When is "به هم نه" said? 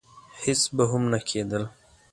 0.75-1.19